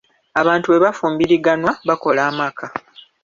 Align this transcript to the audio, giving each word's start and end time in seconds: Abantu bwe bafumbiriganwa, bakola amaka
Abantu 0.41 0.65
bwe 0.67 0.81
bafumbiriganwa, 0.85 1.71
bakola 1.87 2.21
amaka 2.29 2.65